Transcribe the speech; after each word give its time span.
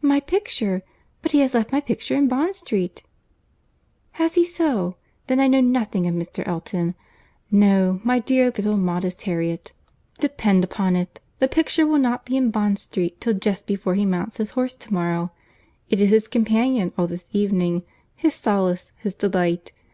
"My 0.00 0.18
picture!—But 0.18 1.32
he 1.32 1.40
has 1.40 1.52
left 1.52 1.70
my 1.70 1.78
picture 1.82 2.14
in 2.14 2.26
Bond 2.26 2.56
street." 2.56 3.02
"Has 4.12 4.34
he 4.34 4.46
so!—Then 4.46 5.38
I 5.40 5.46
know 5.46 5.60
nothing 5.60 6.06
of 6.06 6.14
Mr. 6.14 6.42
Elton. 6.48 6.94
No, 7.50 8.00
my 8.02 8.18
dear 8.18 8.46
little 8.46 8.78
modest 8.78 9.20
Harriet, 9.24 9.74
depend 10.18 10.64
upon 10.64 10.96
it 10.96 11.20
the 11.38 11.48
picture 11.48 11.86
will 11.86 11.98
not 11.98 12.24
be 12.24 12.34
in 12.38 12.50
Bond 12.50 12.78
street 12.78 13.20
till 13.20 13.34
just 13.34 13.66
before 13.66 13.94
he 13.94 14.06
mounts 14.06 14.38
his 14.38 14.52
horse 14.52 14.72
to 14.74 14.90
morrow. 14.94 15.32
It 15.90 16.00
is 16.00 16.08
his 16.08 16.28
companion 16.28 16.94
all 16.96 17.06
this 17.06 17.28
evening, 17.32 17.82
his 18.16 18.32
solace, 18.34 18.90
his 18.96 19.14
delight. 19.14 19.72